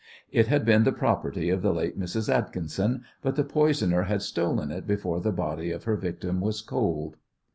It 0.31 0.47
had 0.47 0.65
been 0.65 0.83
the 0.83 0.91
property 0.91 1.51
of 1.51 1.61
the 1.61 1.71
late 1.71 1.95
Mrs. 1.99 2.27
Atkinson, 2.27 3.03
but 3.21 3.35
the 3.35 3.43
poisoner 3.43 4.01
had 4.01 4.23
stolen 4.23 4.71
it 4.71 4.87
before 4.87 5.21
the 5.21 5.31
body 5.31 5.69
of 5.69 5.83
her 5.83 5.95
victim 5.95 6.41
was 6.41 6.61
cold. 6.63 7.17